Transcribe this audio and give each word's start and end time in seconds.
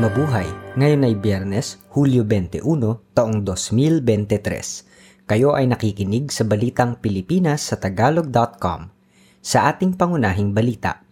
Mabuhay! 0.00 0.48
Ngayon 0.80 1.04
ay 1.04 1.14
Biyernes, 1.20 1.76
Hulyo 1.92 2.24
21, 2.24 2.64
taong 3.12 3.44
2023. 3.44 5.28
Kayo 5.28 5.52
ay 5.52 5.68
nakikinig 5.68 6.32
sa 6.32 6.48
Balitang 6.48 6.96
Pilipinas 7.04 7.68
sa 7.68 7.76
Tagalog.com. 7.76 8.88
Sa 9.44 9.68
ating 9.68 10.00
pangunahing 10.00 10.56
balita, 10.56 11.04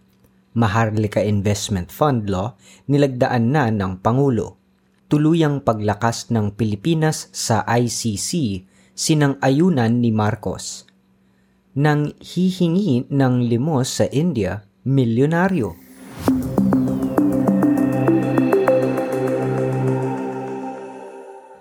Maharlika 0.57 1.21
Investment 1.21 1.93
Fund 1.93 2.33
Law 2.33 2.57
nilagdaan 2.89 3.53
na 3.53 3.69
ng 3.69 4.01
Pangulo. 4.01 4.57
Tuluyang 5.05 5.61
paglakas 5.61 6.33
ng 6.33 6.57
Pilipinas 6.57 7.29
sa 7.29 7.61
ICC, 7.69 8.65
sinang-ayunan 8.97 10.01
ni 10.01 10.09
Marcos. 10.09 10.89
Nang 11.77 12.17
hihingi 12.17 13.05
ng 13.05 13.35
limos 13.45 14.01
sa 14.01 14.09
India, 14.09 14.65
milyonaryo. 14.81 15.77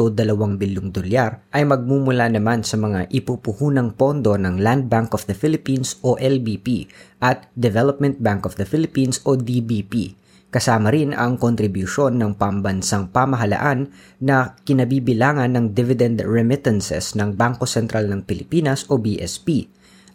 bilyong 0.59 0.89
dolyar 0.91 1.45
ay 1.55 1.63
magmumula 1.63 2.27
naman 2.27 2.65
sa 2.65 2.75
mga 2.75 3.07
ipupuhunang 3.07 3.95
pondo 3.95 4.35
ng 4.35 4.59
Land 4.59 4.91
Bank 4.91 5.15
of 5.15 5.23
the 5.29 5.37
Philippines 5.37 5.95
o 6.03 6.19
LBP 6.19 6.91
at 7.23 7.47
Development 7.55 8.19
Bank 8.19 8.43
of 8.43 8.59
the 8.59 8.67
Philippines 8.67 9.23
o 9.23 9.39
DBP 9.39 10.22
Kasama 10.53 10.93
rin 10.93 11.17
ang 11.17 11.41
kontribusyon 11.41 12.21
ng 12.21 12.37
pambansang 12.37 13.09
pamahalaan 13.09 13.89
na 14.21 14.53
kinabibilangan 14.61 15.49
ng 15.49 15.73
dividend 15.73 16.21
remittances 16.21 17.17
ng 17.17 17.33
Bangko 17.33 17.65
Sentral 17.65 18.05
ng 18.05 18.21
Pilipinas 18.21 18.85
o 18.93 19.01
BSP 19.01 19.65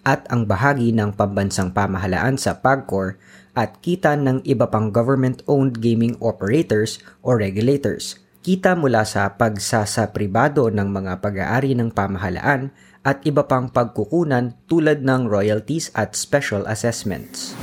at 0.07 0.31
ang 0.31 0.47
bahagi 0.47 0.95
ng 0.95 1.19
pambansang 1.19 1.75
pamahalaan 1.75 2.39
sa 2.39 2.63
PAGCOR 2.63 3.19
at 3.59 3.83
kita 3.83 4.15
ng 4.15 4.47
iba 4.47 4.71
pang 4.71 4.95
government-owned 4.95 5.83
gaming 5.83 6.15
operators 6.23 7.03
o 7.27 7.35
regulators. 7.35 8.23
Kita 8.39 8.79
mula 8.79 9.03
sa 9.03 9.35
pagsasa 9.35 10.15
pribado 10.15 10.71
ng 10.71 10.87
mga 10.87 11.19
pag-aari 11.19 11.75
ng 11.75 11.91
pamahalaan 11.91 12.71
at 13.03 13.27
iba 13.27 13.43
pang 13.43 13.67
pagkukunan 13.67 14.55
tulad 14.71 15.03
ng 15.03 15.27
royalties 15.27 15.91
at 15.99 16.15
special 16.15 16.63
assessments. 16.71 17.59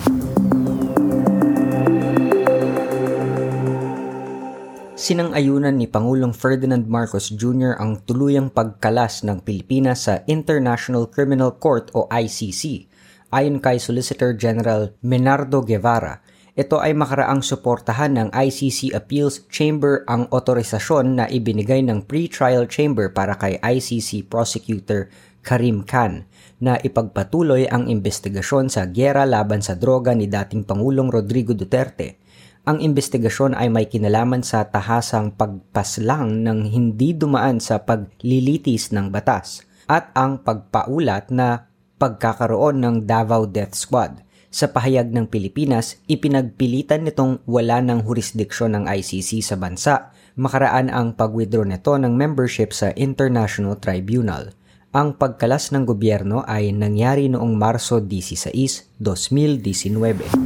Sinang-ayunan 5.05 5.77
ni 5.77 5.85
Pangulong 5.85 6.33
Ferdinand 6.33 6.81
Marcos 6.89 7.29
Jr. 7.29 7.77
ang 7.77 8.01
tuluyang 8.09 8.49
pagkalas 8.49 9.21
ng 9.21 9.37
Pilipinas 9.45 10.09
sa 10.09 10.25
International 10.25 11.05
Criminal 11.05 11.61
Court 11.61 11.93
o 11.93 12.09
ICC. 12.09 12.89
Ayon 13.29 13.61
kay 13.61 13.77
Solicitor 13.77 14.33
General 14.33 14.89
Menardo 15.05 15.61
Guevara, 15.61 16.25
ito 16.57 16.81
ay 16.81 16.97
makaraang 16.97 17.45
suportahan 17.45 18.17
ng 18.17 18.27
ICC 18.33 18.97
Appeals 18.97 19.45
Chamber 19.45 20.01
ang 20.09 20.25
otorisasyon 20.33 21.21
na 21.21 21.29
ibinigay 21.29 21.85
ng 21.85 22.09
pre-trial 22.09 22.65
chamber 22.65 23.13
para 23.13 23.37
kay 23.37 23.61
ICC 23.61 24.25
Prosecutor 24.25 25.13
Karim 25.45 25.85
Khan 25.85 26.25
na 26.57 26.81
ipagpatuloy 26.81 27.69
ang 27.69 27.93
investigasyon 27.93 28.73
sa 28.73 28.89
gyera 28.89 29.21
laban 29.29 29.61
sa 29.61 29.77
droga 29.77 30.17
ni 30.17 30.25
dating 30.25 30.65
Pangulong 30.65 31.13
Rodrigo 31.13 31.53
Duterte 31.53 32.24
ang 32.65 32.81
investigasyon 32.81 33.53
ay 33.53 33.69
may 33.69 33.85
kinalaman 33.85 34.41
sa 34.41 34.65
tahasang 34.65 35.37
pagpaslang 35.37 36.41
ng 36.41 36.65
hindi 36.65 37.13
dumaan 37.13 37.61
sa 37.61 37.85
paglilitis 37.85 38.89
ng 38.89 39.13
batas 39.13 39.61
at 39.85 40.09
ang 40.17 40.41
pagpaulat 40.41 41.29
na 41.29 41.69
pagkakaroon 42.01 42.81
ng 42.81 42.95
Davao 43.05 43.45
Death 43.45 43.77
Squad. 43.77 44.25
Sa 44.49 44.71
pahayag 44.73 45.13
ng 45.13 45.29
Pilipinas, 45.29 46.01
ipinagpilitan 46.09 47.05
nitong 47.05 47.45
wala 47.45 47.85
ng 47.85 48.01
jurisdiksyon 48.01 48.73
ng 48.73 48.83
ICC 48.89 49.45
sa 49.45 49.55
bansa 49.55 50.15
makaraan 50.35 50.91
ang 50.91 51.15
pag-withdraw 51.15 51.63
nito 51.63 51.95
ng 51.95 52.11
membership 52.11 52.75
sa 52.75 52.91
International 52.99 53.79
Tribunal. 53.79 54.51
Ang 54.95 55.15
pagkalas 55.19 55.75
ng 55.75 55.83
gobyerno 55.83 56.43
ay 56.47 56.71
nangyari 56.71 57.27
noong 57.27 57.55
Marso 57.55 57.99
16, 57.99 58.95
2019. 58.99 60.44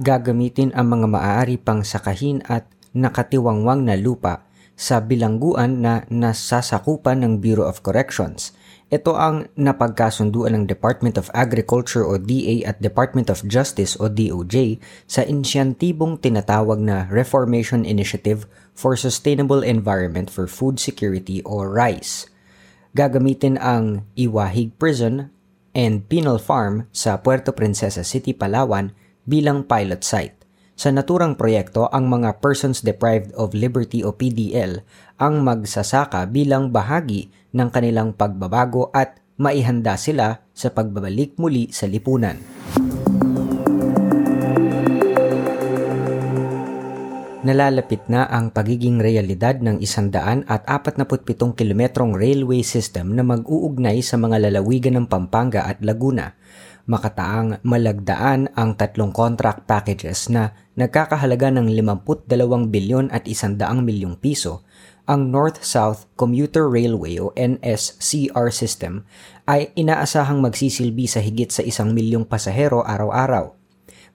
Gagamitin 0.00 0.72
ang 0.72 0.96
mga 0.96 1.06
maaari 1.12 1.60
pang 1.60 1.84
sakahin 1.84 2.40
at 2.48 2.64
nakatiwangwang 2.96 3.84
na 3.84 4.00
lupa 4.00 4.48
sa 4.72 5.04
bilangguan 5.04 5.84
na 5.84 6.08
nasasakupan 6.08 7.20
ng 7.20 7.44
Bureau 7.44 7.68
of 7.68 7.84
Corrections. 7.84 8.56
Ito 8.90 9.14
ang 9.14 9.46
napagkasunduan 9.54 10.56
ng 10.56 10.64
Department 10.66 11.20
of 11.20 11.28
Agriculture 11.36 12.02
o 12.02 12.16
DA 12.16 12.64
at 12.64 12.80
Department 12.80 13.28
of 13.28 13.44
Justice 13.44 13.94
o 14.00 14.08
DOJ 14.10 14.80
sa 15.04 15.22
insyantibong 15.22 16.18
tinatawag 16.18 16.80
na 16.80 17.06
Reformation 17.12 17.84
Initiative 17.84 18.48
for 18.72 18.96
Sustainable 18.96 19.62
Environment 19.62 20.26
for 20.32 20.48
Food 20.48 20.80
Security 20.80 21.44
o 21.44 21.62
RICE. 21.62 22.26
Gagamitin 22.96 23.60
ang 23.60 24.08
Iwahig 24.18 24.74
Prison 24.80 25.30
and 25.76 26.08
Penal 26.10 26.42
Farm 26.42 26.90
sa 26.90 27.20
Puerto 27.20 27.54
Princesa 27.54 28.02
City, 28.02 28.34
Palawan 28.34 28.96
bilang 29.24 29.64
pilot 29.66 30.04
site. 30.04 30.40
Sa 30.80 30.88
naturang 30.88 31.36
proyekto, 31.36 31.92
ang 31.92 32.08
mga 32.08 32.40
Persons 32.40 32.80
Deprived 32.80 33.36
of 33.36 33.52
Liberty 33.52 34.00
o 34.00 34.16
PDL 34.16 34.80
ang 35.20 35.44
magsasaka 35.44 36.24
bilang 36.32 36.72
bahagi 36.72 37.28
ng 37.52 37.68
kanilang 37.68 38.16
pagbabago 38.16 38.88
at 38.96 39.20
maihanda 39.36 40.00
sila 40.00 40.40
sa 40.56 40.72
pagbabalik 40.72 41.36
muli 41.36 41.68
sa 41.68 41.84
lipunan. 41.84 42.40
Nalalapit 47.40 48.04
na 48.12 48.28
ang 48.28 48.52
pagiging 48.52 49.00
realidad 49.00 49.64
ng 49.64 49.80
147 49.80 51.56
kilometrong 51.56 52.12
railway 52.12 52.60
system 52.60 53.16
na 53.16 53.24
mag-uugnay 53.24 54.04
sa 54.04 54.20
mga 54.20 54.44
lalawigan 54.44 55.00
ng 55.00 55.06
Pampanga 55.08 55.64
at 55.64 55.80
Laguna 55.80 56.36
makataang 56.90 57.62
malagdaan 57.62 58.50
ang 58.58 58.74
tatlong 58.74 59.14
contract 59.14 59.70
packages 59.70 60.26
na 60.26 60.58
nagkakahalaga 60.74 61.54
ng 61.54 61.70
52 61.70 62.26
bilyon 62.66 63.06
at 63.14 63.30
100 63.30 63.62
milyong 63.86 64.18
piso, 64.18 64.66
ang 65.06 65.30
North-South 65.30 66.10
Commuter 66.18 66.66
Railway 66.66 67.22
o 67.22 67.30
NSCR 67.38 68.50
system 68.50 69.06
ay 69.46 69.70
inaasahang 69.78 70.42
magsisilbi 70.42 71.06
sa 71.06 71.22
higit 71.22 71.54
sa 71.54 71.62
isang 71.62 71.94
milyong 71.94 72.26
pasahero 72.26 72.82
araw-araw. 72.82 73.54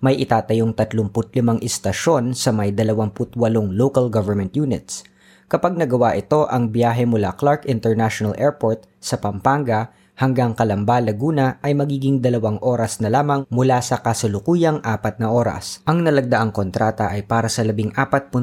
may 0.03 0.19
itatayong 0.19 0.75
35 0.75 1.63
istasyon 1.63 2.35
sa 2.35 2.51
may 2.51 2.69
28 2.69 3.39
local 3.71 4.05
government 4.11 4.53
units. 4.53 5.07
Kapag 5.47 5.79
nagawa 5.79 6.13
ito, 6.19 6.45
ang 6.51 6.69
biyahe 6.69 7.07
mula 7.07 7.33
Clark 7.33 7.65
International 7.65 8.35
Airport 8.35 8.85
sa 8.99 9.17
Pampanga 9.17 9.93
hanggang 10.15 10.55
Calamba, 10.55 10.99
Laguna 11.03 11.59
ay 11.61 11.75
magiging 11.75 12.23
dalawang 12.23 12.59
oras 12.63 12.99
na 13.03 13.11
lamang 13.11 13.47
mula 13.51 13.79
sa 13.83 13.99
kasalukuyang 13.99 14.81
apat 14.81 15.19
na 15.21 15.31
oras. 15.31 15.83
Ang 15.87 16.07
nalagdaang 16.07 16.55
kontrata 16.55 17.11
ay 17.11 17.27
para 17.27 17.51
sa 17.51 17.61
14.7 17.63 18.33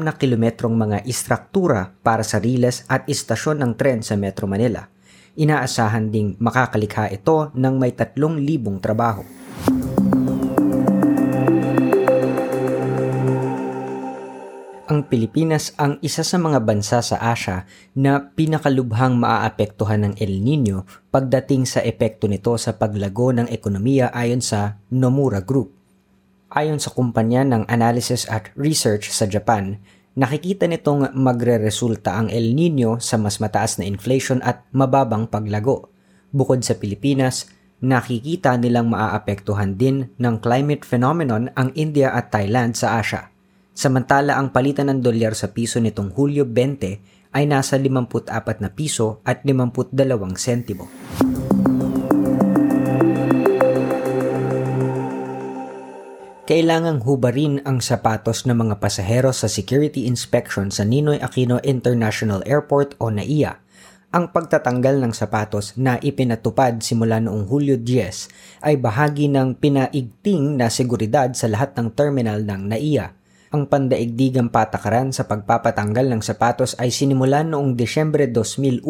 na 0.00 0.12
kilometrong 0.14 0.76
mga 0.76 0.98
istruktura 1.08 1.92
para 2.04 2.22
sa 2.22 2.38
riles 2.38 2.84
at 2.86 3.08
istasyon 3.08 3.60
ng 3.64 3.72
tren 3.74 4.00
sa 4.04 4.14
Metro 4.14 4.46
Manila. 4.46 4.86
Inaasahan 5.32 6.12
ding 6.12 6.36
makakalikha 6.36 7.08
ito 7.08 7.48
ng 7.56 7.74
may 7.80 7.96
3,000 7.96 8.84
trabaho. 8.84 9.41
Ang 14.92 15.08
Pilipinas 15.08 15.72
ang 15.80 15.96
isa 16.04 16.20
sa 16.20 16.36
mga 16.36 16.68
bansa 16.68 17.00
sa 17.00 17.16
Asia 17.16 17.64
na 17.96 18.28
pinakalubhang 18.36 19.16
maaapektuhan 19.16 20.04
ng 20.04 20.14
El 20.20 20.44
Nino 20.44 20.84
pagdating 21.08 21.64
sa 21.64 21.80
epekto 21.80 22.28
nito 22.28 22.52
sa 22.60 22.76
paglago 22.76 23.32
ng 23.32 23.48
ekonomiya 23.48 24.12
ayon 24.12 24.44
sa 24.44 24.76
Nomura 24.92 25.40
Group. 25.40 25.72
Ayon 26.52 26.76
sa 26.76 26.92
kumpanya 26.92 27.40
ng 27.40 27.64
Analysis 27.72 28.28
at 28.28 28.52
Research 28.52 29.08
sa 29.08 29.24
Japan, 29.24 29.80
nakikita 30.12 30.68
nitong 30.68 31.16
magre-resulta 31.16 32.12
ang 32.12 32.28
El 32.28 32.52
Nino 32.52 33.00
sa 33.00 33.16
mas 33.16 33.40
mataas 33.40 33.80
na 33.80 33.88
inflation 33.88 34.44
at 34.44 34.60
mababang 34.76 35.24
paglago. 35.24 35.88
Bukod 36.36 36.60
sa 36.68 36.76
Pilipinas, 36.76 37.48
nakikita 37.80 38.60
nilang 38.60 38.92
maaapektuhan 38.92 39.72
din 39.80 40.12
ng 40.20 40.36
climate 40.44 40.84
phenomenon 40.84 41.48
ang 41.56 41.72
India 41.80 42.12
at 42.12 42.28
Thailand 42.28 42.76
sa 42.76 43.00
Asia. 43.00 43.31
Samantala 43.72 44.36
ang 44.36 44.52
palitan 44.52 44.92
ng 44.92 45.00
dolyar 45.00 45.32
sa 45.32 45.48
piso 45.48 45.80
nitong 45.80 46.12
Hulyo 46.12 46.44
20 46.44 47.32
ay 47.32 47.48
nasa 47.48 47.80
54 47.80 48.60
na 48.60 48.68
piso 48.68 49.24
at 49.24 49.40
52 49.48 49.96
sentimo. 50.36 50.92
Kailangang 56.44 57.00
hubarin 57.08 57.64
ang 57.64 57.80
sapatos 57.80 58.44
ng 58.44 58.52
mga 58.52 58.76
pasahero 58.76 59.32
sa 59.32 59.48
security 59.48 60.04
inspection 60.04 60.68
sa 60.68 60.84
Ninoy 60.84 61.16
Aquino 61.24 61.56
International 61.64 62.44
Airport 62.44 63.00
o 63.00 63.08
NAIA. 63.08 63.56
Ang 64.12 64.28
pagtatanggal 64.36 65.00
ng 65.00 65.16
sapatos 65.16 65.72
na 65.80 65.96
ipinatupad 65.96 66.84
simula 66.84 67.24
noong 67.24 67.48
Hulyo 67.48 67.80
10 67.80 68.68
ay 68.68 68.76
bahagi 68.76 69.32
ng 69.32 69.56
pinaigting 69.56 70.60
na 70.60 70.68
seguridad 70.68 71.32
sa 71.32 71.48
lahat 71.48 71.72
ng 71.72 71.88
terminal 71.96 72.44
ng 72.44 72.68
NAIA 72.68 73.21
ang 73.52 73.68
pandaigdigang 73.68 74.48
patakaran 74.48 75.12
sa 75.12 75.28
pagpapatanggal 75.28 76.08
ng 76.08 76.22
sapatos 76.24 76.72
ay 76.80 76.88
sinimulan 76.88 77.52
noong 77.52 77.76
Desyembre 77.76 78.24
2001 78.32 78.80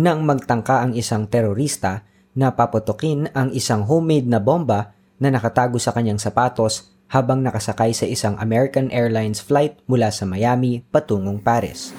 nang 0.00 0.24
magtangka 0.24 0.80
ang 0.80 0.96
isang 0.96 1.28
terorista 1.28 2.08
na 2.32 2.56
paputukin 2.56 3.28
ang 3.36 3.52
isang 3.52 3.84
homemade 3.84 4.24
na 4.24 4.40
bomba 4.40 4.96
na 5.20 5.28
nakatago 5.28 5.76
sa 5.76 5.92
kanyang 5.92 6.16
sapatos 6.16 6.96
habang 7.12 7.44
nakasakay 7.44 7.92
sa 7.92 8.08
isang 8.08 8.40
American 8.40 8.88
Airlines 8.88 9.44
flight 9.44 9.76
mula 9.84 10.08
sa 10.08 10.24
Miami 10.24 10.80
patungong 10.88 11.44
Paris. 11.44 11.92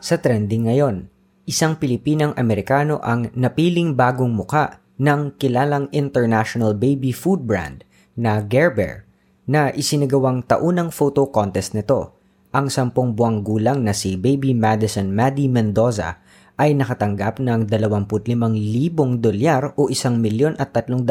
Sa 0.00 0.16
trending 0.16 0.70
ngayon, 0.70 1.10
isang 1.44 1.76
Pilipinang 1.76 2.32
Amerikano 2.38 3.02
ang 3.02 3.28
napiling 3.34 3.98
bagong 3.98 4.30
muka 4.30 4.80
ng 5.00 5.40
kilalang 5.40 5.88
international 5.96 6.76
baby 6.76 7.08
food 7.08 7.48
brand 7.48 7.88
na 8.20 8.44
Gerber 8.44 9.08
na 9.48 9.72
isinagawang 9.72 10.44
taunang 10.44 10.92
photo 10.92 11.32
contest 11.32 11.72
nito. 11.72 12.12
Ang 12.52 12.68
sampung 12.68 13.16
buwang 13.16 13.40
gulang 13.40 13.80
na 13.80 13.96
si 13.96 14.20
Baby 14.20 14.52
Madison 14.52 15.08
Maddie 15.08 15.48
Mendoza 15.48 16.20
ay 16.60 16.76
nakatanggap 16.76 17.40
ng 17.40 17.64
25,000 17.64 19.24
dolyar 19.24 19.72
o 19.80 19.88
1 19.88 20.20
milyon 20.20 20.60
at 20.60 20.76
300,000 20.76 21.08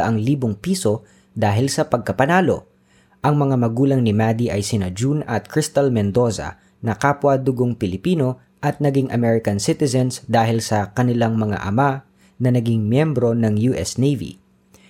piso 0.62 1.01
dahil 1.33 1.71
sa 1.71 1.89
pagkapanalo. 1.89 2.69
Ang 3.25 3.36
mga 3.36 3.56
magulang 3.57 4.06
ni 4.06 4.13
Maddie 4.13 4.53
ay 4.53 4.62
sina 4.62 4.94
June 4.94 5.25
at 5.25 5.50
Crystal 5.50 5.89
Mendoza 5.89 6.62
na 6.86 6.94
kapwa 6.95 7.36
dugong 7.36 7.75
Pilipino 7.75 8.39
at 8.59 8.83
naging 8.83 9.09
American 9.09 9.57
citizens 9.57 10.24
dahil 10.27 10.59
sa 10.59 10.91
kanilang 10.91 11.39
mga 11.39 11.59
ama 11.63 12.07
na 12.39 12.56
naging 12.56 12.88
miyembro 12.88 13.36
ng 13.36 13.59
US 13.75 14.00
Navy. 14.00 14.39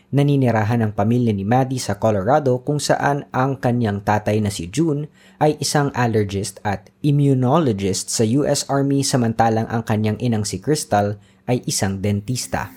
Naninirahan 0.09 0.81
ang 0.81 0.93
pamilya 0.97 1.29
ni 1.29 1.45
Maddie 1.45 1.77
sa 1.77 2.01
Colorado 2.01 2.65
kung 2.65 2.81
saan 2.81 3.29
ang 3.29 3.61
kanyang 3.61 4.01
tatay 4.01 4.41
na 4.41 4.49
si 4.49 4.65
June 4.65 5.05
ay 5.37 5.53
isang 5.61 5.93
allergist 5.93 6.57
at 6.65 6.89
immunologist 7.05 8.09
sa 8.09 8.25
US 8.41 8.65
Army 8.73 9.05
samantalang 9.05 9.69
ang 9.69 9.85
kanyang 9.85 10.17
inang 10.17 10.49
si 10.49 10.57
Crystal 10.57 11.21
ay 11.45 11.61
isang 11.69 12.01
dentista. 12.01 12.73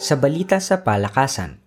Sa 0.00 0.16
balita 0.16 0.64
sa 0.64 0.80
palakasan, 0.80 1.60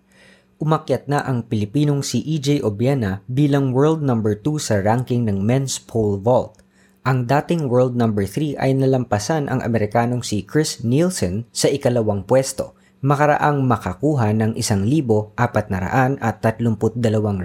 umakyat 0.58 1.06
na 1.06 1.22
ang 1.22 1.46
Pilipinong 1.46 2.02
si 2.02 2.18
EJ 2.26 2.66
Obiena 2.66 3.22
bilang 3.30 3.70
world 3.70 4.02
number 4.02 4.34
2 4.34 4.58
sa 4.58 4.74
ranking 4.82 5.22
ng 5.22 5.38
men's 5.38 5.78
pole 5.78 6.18
vault 6.18 6.65
ang 7.06 7.22
dating 7.22 7.70
world 7.70 7.94
number 7.94 8.26
3 8.26 8.58
ay 8.58 8.74
nalampasan 8.74 9.46
ang 9.46 9.62
Amerikanong 9.62 10.26
si 10.26 10.42
Chris 10.42 10.82
Nielsen 10.82 11.46
sa 11.54 11.70
ikalawang 11.70 12.26
pwesto, 12.26 12.74
makaraang 12.98 13.62
makakuha 13.62 14.34
ng 14.34 14.58
1,432 14.58 15.38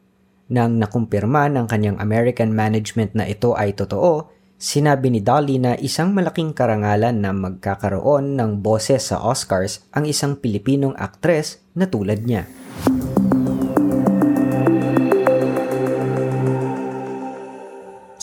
Nang 0.53 0.77
nakumpirma 0.77 1.50
ng 1.50 1.65
kanyang 1.65 1.98
American 1.98 2.53
management 2.53 3.17
na 3.17 3.25
ito 3.25 3.58
ay 3.58 3.74
totoo, 3.74 4.29
sinabi 4.58 5.10
ni 5.10 5.22
Dolly 5.22 5.58
na 5.58 5.74
isang 5.77 6.13
malaking 6.13 6.53
karangalan 6.53 7.17
na 7.17 7.34
magkakaroon 7.34 8.38
ng 8.38 8.62
boses 8.62 9.10
sa 9.10 9.22
Oscars 9.22 9.82
ang 9.93 10.05
isang 10.05 10.38
Pilipinong 10.38 10.93
aktres 10.93 11.58
na 11.74 11.89
tulad 11.89 12.22
niya. 12.22 12.46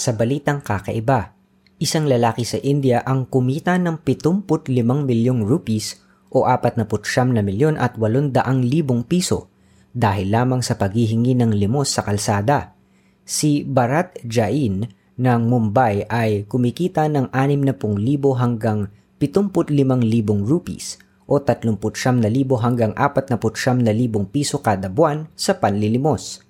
Sa 0.00 0.16
balitang 0.16 0.64
kakaiba, 0.64 1.36
isang 1.76 2.08
lalaki 2.08 2.40
sa 2.48 2.56
India 2.64 3.04
ang 3.04 3.28
kumita 3.28 3.76
ng 3.76 4.00
75 4.00 4.48
milyong 4.80 5.44
rupees 5.44 6.00
o 6.32 6.48
49 6.48 6.88
na 7.36 7.44
milyon 7.44 7.76
at 7.76 8.00
800 8.00 8.64
libong 8.64 9.04
piso 9.04 9.52
dahil 9.92 10.32
lamang 10.32 10.64
sa 10.64 10.80
paghihingi 10.80 11.36
ng 11.36 11.52
limos 11.52 11.92
sa 11.92 12.00
kalsada. 12.00 12.72
Si 13.28 13.60
Bharat 13.60 14.24
Jain 14.24 14.88
ng 15.20 15.42
Mumbai 15.44 16.08
ay 16.08 16.48
kumikita 16.48 17.04
ng 17.04 17.28
60,000 17.28 17.76
hanggang 18.40 18.88
75,000 19.20 20.48
rupees 20.48 20.96
o 21.28 21.44
39,000 21.44 22.24
hanggang 22.56 22.96
49,000 22.96 24.32
piso 24.32 24.64
kada 24.64 24.88
buwan 24.88 25.28
sa 25.36 25.60
panlilimos 25.60 26.40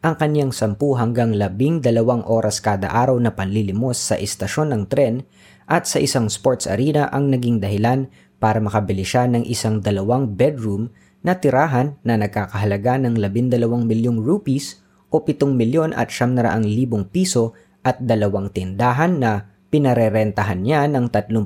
ang 0.00 0.16
kanyang 0.16 0.48
10 0.48 0.80
hanggang 0.96 1.36
12 1.36 1.84
oras 2.24 2.64
kada 2.64 2.88
araw 2.88 3.20
na 3.20 3.36
panlilimos 3.36 4.00
sa 4.00 4.16
istasyon 4.16 4.72
ng 4.72 4.82
tren 4.88 5.28
at 5.68 5.84
sa 5.84 6.00
isang 6.00 6.32
sports 6.32 6.64
arena 6.64 7.12
ang 7.12 7.28
naging 7.28 7.60
dahilan 7.60 8.08
para 8.40 8.64
makabili 8.64 9.04
siya 9.04 9.28
ng 9.28 9.44
isang 9.44 9.84
dalawang 9.84 10.32
bedroom 10.32 10.88
na 11.20 11.36
tirahan 11.36 12.00
na 12.00 12.16
nagkakahalaga 12.16 12.96
ng 12.96 13.20
12 13.20 13.60
milyong 13.84 14.24
rupees 14.24 14.80
o 15.12 15.20
7 15.20 15.52
milyon 15.52 15.92
at 15.92 16.08
700 16.08 16.64
libong 16.64 17.04
piso 17.04 17.52
at 17.84 18.00
dalawang 18.00 18.48
tindahan 18.56 19.20
na 19.20 19.52
pinarerentahan 19.68 20.64
niya 20.64 20.88
ng 20.88 21.12
30,000 21.12 21.44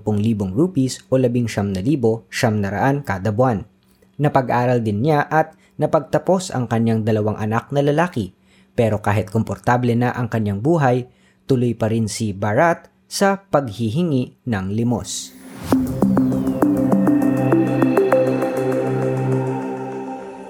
rupees 0.55 1.03
o 1.11 1.19
19,000 1.19 2.31
700 2.31 3.03
kada 3.03 3.35
buwan. 3.35 3.67
Napag-aral 4.15 4.79
din 4.79 5.03
niya 5.03 5.27
at 5.27 5.59
napagtapos 5.75 6.55
ang 6.55 6.71
kanyang 6.71 7.03
dalawang 7.03 7.35
anak 7.35 7.75
na 7.75 7.83
lalaki 7.83 8.31
pero 8.75 8.99
kahit 9.01 9.31
komportable 9.31 9.95
na 9.95 10.11
ang 10.11 10.27
kanyang 10.27 10.59
buhay, 10.59 11.07
tuloy 11.47 11.73
pa 11.79 11.91
rin 11.91 12.11
si 12.11 12.35
Barat 12.35 12.91
sa 13.07 13.47
paghihingi 13.47 14.43
ng 14.47 14.67
limos. 14.75 15.31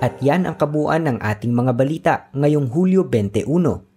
At 0.04 0.21
yan 0.21 0.45
ang 0.45 0.61
kabuuan 0.61 1.09
ng 1.09 1.19
ating 1.21 1.52
mga 1.52 1.73
balita 1.73 2.14
ngayong 2.37 2.69
Hulyo 2.69 3.09
21, 3.09 3.49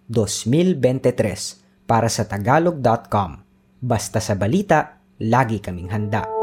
2023 0.08 1.84
para 1.84 2.08
sa 2.08 2.24
tagalog.com. 2.24 3.32
Basta 3.84 4.24
sa 4.24 4.40
balita, 4.40 5.04
lagi 5.20 5.60
kaming 5.60 5.92
handa. 5.92 6.37